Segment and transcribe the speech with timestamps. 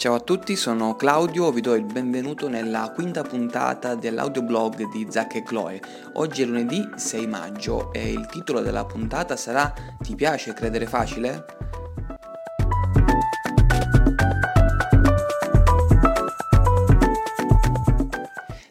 [0.00, 5.34] Ciao a tutti, sono Claudio, vi do il benvenuto nella quinta puntata dell'audioblog di Zac
[5.34, 5.78] e Chloe.
[6.14, 11.44] Oggi è lunedì 6 maggio e il titolo della puntata sarà Ti piace credere facile?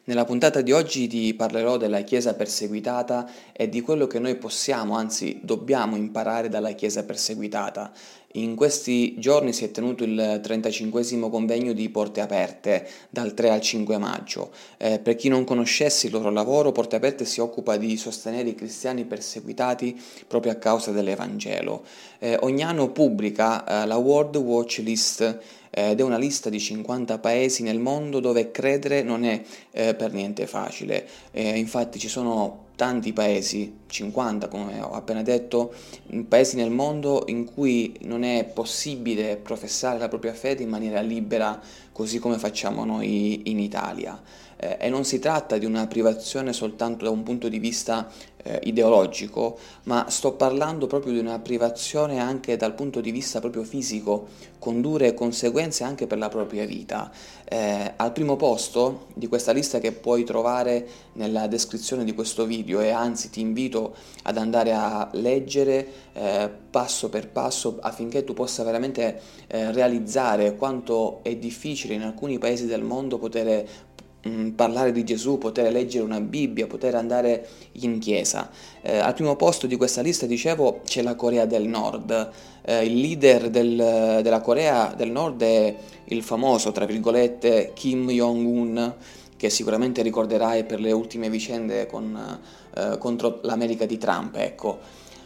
[0.06, 4.98] Nella puntata di oggi ti parlerò della Chiesa perseguitata e di quello che noi possiamo,
[4.98, 7.92] anzi dobbiamo imparare dalla Chiesa perseguitata.
[8.34, 13.60] In questi giorni si è tenuto il 35 convegno di Porte Aperte dal 3 al
[13.60, 14.52] 5 maggio.
[14.78, 18.54] Eh, per chi non conoscesse il loro lavoro, Porte Aperte si occupa di sostenere i
[18.54, 21.84] cristiani perseguitati proprio a causa dell'Evangelo.
[22.20, 25.40] Eh, ogni anno pubblica eh, la World Watch List
[25.72, 29.42] ed è una lista di 50 paesi nel mondo dove credere non è
[29.72, 31.08] eh, per niente facile.
[31.32, 35.74] Eh, infatti ci sono tanti paesi, 50 come ho appena detto,
[36.30, 41.60] paesi nel mondo in cui non è possibile professare la propria fede in maniera libera
[41.92, 44.18] così come facciamo noi in Italia.
[44.56, 48.10] Eh, e non si tratta di una privazione soltanto da un punto di vista
[48.44, 53.64] eh, ideologico, ma sto parlando proprio di una privazione anche dal punto di vista proprio
[53.64, 54.28] fisico,
[54.60, 57.12] con dure conseguenze anche per la propria vita.
[57.46, 62.80] Eh, al primo posto di questa lista che puoi trovare nella descrizione di questo video
[62.80, 68.64] e anzi ti invito ad andare a leggere eh, passo per passo affinché tu possa
[68.64, 73.66] veramente eh, realizzare quanto è difficile in alcuni paesi del mondo poter
[74.28, 78.50] Mm, parlare di Gesù, poter leggere una Bibbia, poter andare in chiesa.
[78.82, 82.30] Eh, al primo posto di questa lista, dicevo, c'è la Corea del Nord.
[82.66, 85.74] Eh, il leader del, della Corea del Nord è
[86.06, 88.94] il famoso, tra virgolette, Kim Jong-un,
[89.38, 92.40] che sicuramente ricorderai per le ultime vicende con,
[92.76, 94.36] eh, contro l'America di Trump.
[94.36, 94.80] Ecco.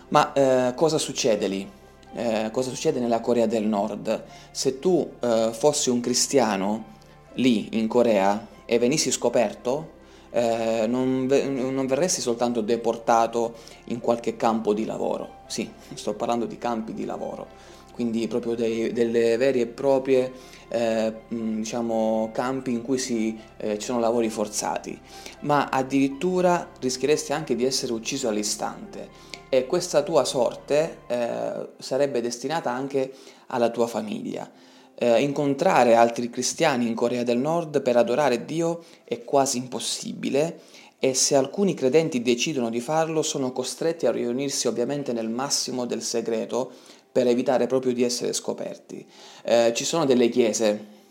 [0.10, 1.68] Ma eh, cosa succede lì?
[2.16, 4.24] Eh, cosa succede nella Corea del Nord?
[4.52, 6.92] Se tu eh, fossi un cristiano
[7.36, 10.02] lì in Corea, e venissi scoperto,
[10.32, 13.54] eh, non, non, verresti soltanto deportato
[13.86, 17.48] in qualche campo di lavoro, sì, sto parlando di campi di lavoro,
[17.94, 20.32] quindi proprio dei, delle vere e proprie
[20.70, 25.00] eh, diciamo, campi in cui si, eh, ci sono lavori forzati,
[25.42, 29.32] ma addirittura rischieresti anche di essere ucciso all'istante.
[29.50, 33.14] E questa tua sorte eh, sarebbe destinata anche
[33.48, 34.50] alla tua famiglia
[34.96, 40.60] eh, incontrare altri cristiani in Corea del Nord per adorare Dio è quasi impossibile
[41.00, 46.02] e se alcuni credenti decidono di farlo sono costretti a riunirsi ovviamente nel massimo del
[46.02, 46.72] segreto
[47.12, 49.06] per evitare proprio di essere scoperti.
[49.44, 51.02] Eh, ci sono delle chiese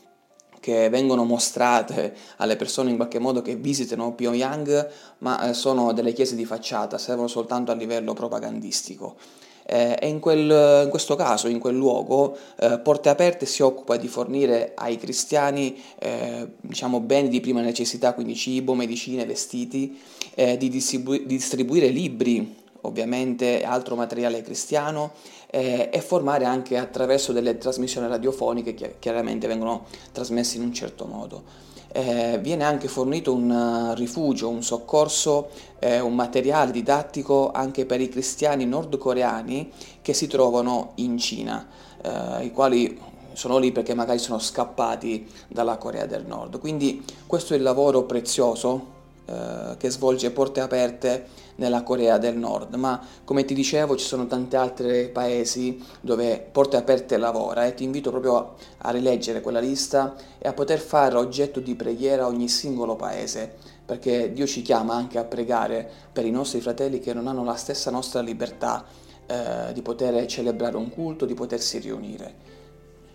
[0.63, 6.13] che vengono mostrate alle persone in qualche modo che visitano Pyongyang, ma eh, sono delle
[6.13, 9.17] chiese di facciata, servono soltanto a livello propagandistico.
[9.65, 13.97] Eh, e in, quel, in, questo caso, in quel luogo, eh, Porte Aperte si occupa
[13.97, 20.01] di fornire ai cristiani eh, diciamo, beni di prima necessità, quindi cibo, medicine, vestiti,
[20.35, 25.13] eh, di, distribu- di distribuire libri ovviamente altro materiale cristiano
[25.51, 31.05] eh, e formare anche attraverso delle trasmissioni radiofoniche che chiaramente vengono trasmesse in un certo
[31.05, 31.71] modo.
[31.95, 38.01] Eh, viene anche fornito un uh, rifugio, un soccorso, eh, un materiale didattico anche per
[38.01, 39.71] i cristiani nordcoreani
[40.01, 41.69] che si trovano in Cina,
[42.01, 42.99] eh, i quali
[43.35, 46.59] sono lì perché magari sono scappati dalla Corea del Nord.
[46.61, 48.92] Quindi questo è il lavoro prezioso
[49.25, 54.27] eh, che svolge porte aperte nella Corea del Nord, ma come ti dicevo ci sono
[54.27, 59.61] tanti altri paesi dove Porte Aperte lavora e ti invito proprio a, a rileggere quella
[59.61, 64.95] lista e a poter fare oggetto di preghiera ogni singolo paese, perché Dio ci chiama
[64.95, 68.85] anche a pregare per i nostri fratelli che non hanno la stessa nostra libertà
[69.27, 72.61] eh, di poter celebrare un culto, di potersi riunire.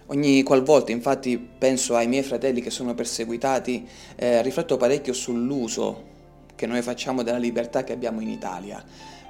[0.09, 3.85] Ogni qualvolta infatti penso ai miei fratelli che sono perseguitati,
[4.15, 6.15] eh, rifletto parecchio sull'uso
[6.55, 8.81] che noi facciamo della libertà che abbiamo in Italia,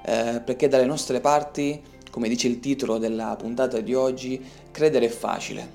[0.06, 1.82] eh, perché dalle nostre parti,
[2.12, 4.40] come dice il titolo della puntata di oggi,
[4.70, 5.68] credere è facile,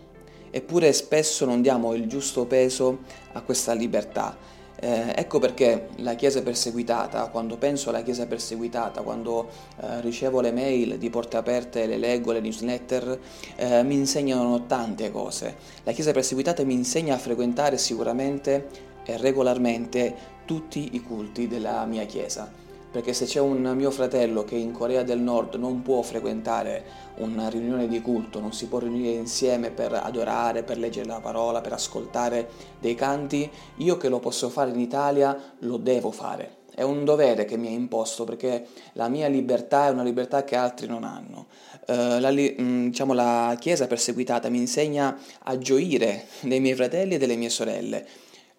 [0.53, 3.01] eppure spesso non diamo il giusto peso
[3.33, 4.37] a questa libertà
[4.81, 9.49] eh, ecco perché la Chiesa perseguitata, quando penso alla Chiesa perseguitata, quando
[9.81, 13.19] eh, ricevo le mail di porte aperte, le leggo, le newsletter,
[13.57, 15.57] eh, mi insegnano tante cose.
[15.85, 18.69] La Chiesa perseguitata mi insegna a frequentare sicuramente
[19.05, 20.15] e regolarmente
[20.45, 22.62] tutti i culti della mia Chiesa.
[22.93, 26.85] Perché se c'è un mio fratello che in Corea del Nord non può frequentare
[27.17, 31.63] una riunione di culto, non si può riunire insieme per adorare, per leggere la parola,
[31.63, 36.61] per ascoltare dei canti, io che lo posso fare in Italia lo devo fare.
[36.75, 40.57] È un dovere che mi è imposto perché la mia libertà è una libertà che
[40.57, 41.47] altri non hanno.
[41.87, 47.19] Uh, la, mm, diciamo, la Chiesa perseguitata mi insegna a gioire dei miei fratelli e
[47.19, 48.07] delle mie sorelle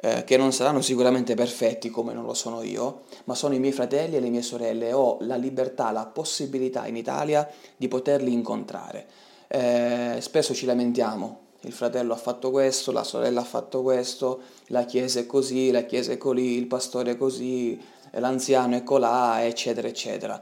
[0.05, 3.71] eh, che non saranno sicuramente perfetti come non lo sono io, ma sono i miei
[3.71, 9.07] fratelli e le mie sorelle ho la libertà, la possibilità in Italia di poterli incontrare.
[9.47, 14.83] Eh, spesso ci lamentiamo, il fratello ha fatto questo, la sorella ha fatto questo, la
[14.83, 17.79] chiesa è così, la chiesa è colì, il pastore è così,
[18.11, 20.41] l'anziano è colà, eccetera, eccetera.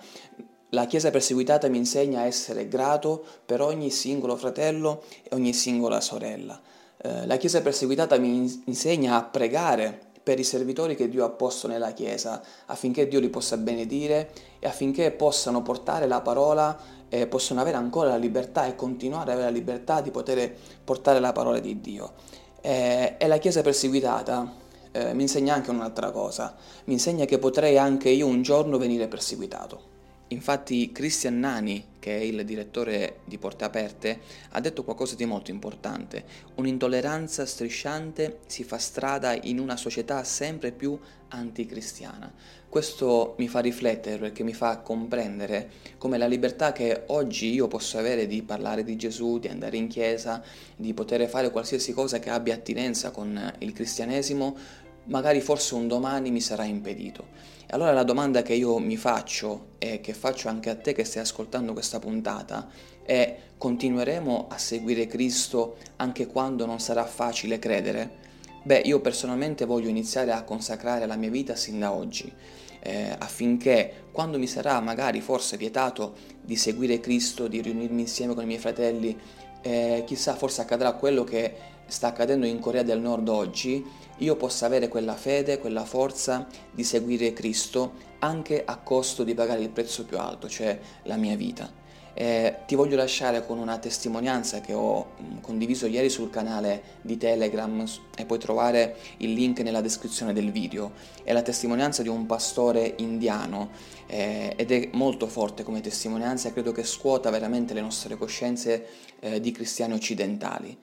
[0.70, 6.00] La Chiesa perseguitata mi insegna a essere grato per ogni singolo fratello e ogni singola
[6.00, 6.60] sorella.
[7.04, 11.68] Eh, la Chiesa perseguitata mi insegna a pregare per i servitori che Dio ha posto
[11.68, 16.78] nella Chiesa, affinché Dio li possa benedire e affinché possano portare la parola
[17.10, 21.20] e possano avere ancora la libertà e continuare ad avere la libertà di poter portare
[21.20, 22.14] la parola di Dio.
[22.62, 24.54] Eh, e la Chiesa perseguitata
[24.92, 26.56] eh, mi insegna anche un'altra cosa,
[26.86, 29.90] mi insegna che potrei anche io un giorno venire perseguitato.
[30.28, 34.20] Infatti Christian Nani, che è il direttore di Porte Aperte,
[34.50, 36.26] ha detto qualcosa di molto importante.
[36.56, 42.34] Un'intolleranza strisciante si fa strada in una società sempre più anticristiana.
[42.68, 45.70] Questo mi fa riflettere perché mi fa comprendere
[46.00, 49.88] come la libertà che oggi io posso avere di parlare di Gesù, di andare in
[49.88, 50.42] chiesa,
[50.76, 54.58] di poter fare qualsiasi cosa che abbia attinenza con il cristianesimo,
[55.06, 57.28] magari forse un domani mi sarà impedito.
[57.72, 61.22] Allora la domanda che io mi faccio e che faccio anche a te che stai
[61.22, 62.68] ascoltando questa puntata
[63.04, 68.20] è continueremo a seguire Cristo anche quando non sarà facile credere?
[68.64, 72.32] Beh, io personalmente voglio iniziare a consacrare la mia vita sin da oggi,
[72.80, 78.44] eh, affinché quando mi sarà magari forse vietato di seguire Cristo, di riunirmi insieme con
[78.44, 79.18] i miei fratelli,
[79.62, 81.56] eh, chissà forse accadrà quello che
[81.92, 83.86] sta accadendo in Corea del Nord oggi,
[84.20, 89.62] io possa avere quella fede, quella forza di seguire Cristo anche a costo di pagare
[89.62, 91.80] il prezzo più alto, cioè la mia vita.
[92.14, 97.18] Eh, ti voglio lasciare con una testimonianza che ho mm, condiviso ieri sul canale di
[97.18, 97.86] Telegram
[98.16, 100.92] e puoi trovare il link nella descrizione del video.
[101.24, 103.72] È la testimonianza di un pastore indiano
[104.08, 108.88] eh, ed è molto forte come testimonianza e credo che scuota veramente le nostre coscienze
[109.20, 110.78] eh, di cristiani occidentali.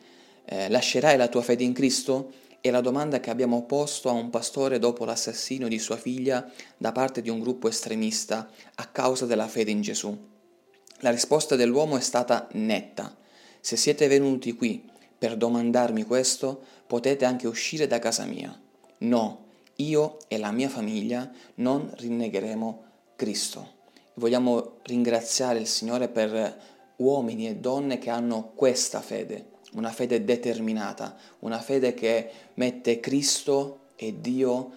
[0.50, 2.32] Eh, lascerai la tua fede in Cristo?
[2.62, 6.90] È la domanda che abbiamo posto a un pastore dopo l'assassinio di sua figlia da
[6.90, 10.16] parte di un gruppo estremista a causa della fede in Gesù.
[11.00, 13.14] La risposta dell'uomo è stata netta.
[13.60, 18.58] Se siete venuti qui per domandarmi questo, potete anche uscire da casa mia.
[19.00, 22.84] No, io e la mia famiglia non rinnegheremo
[23.16, 23.72] Cristo.
[24.14, 26.58] Vogliamo ringraziare il Signore per
[26.96, 33.80] uomini e donne che hanno questa fede una fede determinata, una fede che mette Cristo
[33.96, 34.70] e Dio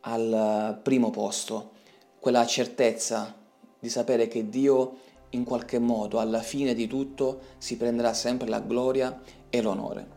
[0.00, 1.72] al primo posto,
[2.18, 3.34] quella certezza
[3.78, 4.98] di sapere che Dio
[5.30, 9.20] in qualche modo alla fine di tutto si prenderà sempre la gloria
[9.50, 10.14] e l'onore.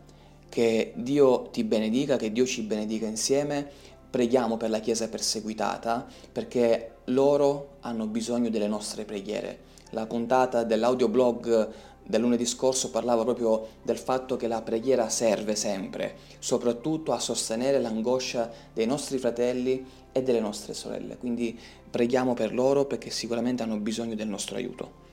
[0.48, 3.68] Che Dio ti benedica, che Dio ci benedica insieme.
[4.10, 9.68] Preghiamo per la Chiesa perseguitata perché loro hanno bisogno delle nostre preghiere.
[9.90, 11.68] La puntata dell'audioblog
[12.04, 17.80] del lunedì scorso parlava proprio del fatto che la preghiera serve sempre, soprattutto a sostenere
[17.80, 21.16] l'angoscia dei nostri fratelli e delle nostre sorelle.
[21.16, 21.58] Quindi
[21.90, 25.08] preghiamo per loro perché sicuramente hanno bisogno del nostro aiuto.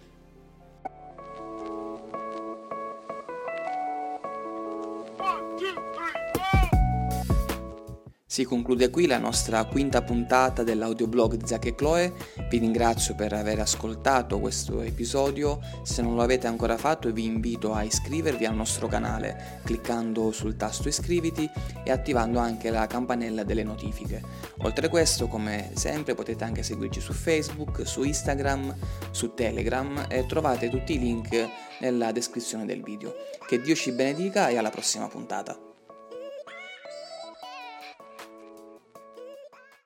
[8.37, 12.13] Si conclude qui la nostra quinta puntata dell'audioblog di Zac e Chloe.
[12.51, 15.59] Vi ringrazio per aver ascoltato questo episodio.
[15.81, 20.55] Se non lo avete ancora fatto vi invito a iscrivervi al nostro canale cliccando sul
[20.55, 21.49] tasto iscriviti
[21.83, 24.21] e attivando anche la campanella delle notifiche.
[24.59, 28.75] Oltre a questo, come sempre, potete anche seguirci su Facebook, su Instagram,
[29.09, 33.15] su Telegram e trovate tutti i link nella descrizione del video.
[33.47, 35.66] Che Dio ci benedica e alla prossima puntata.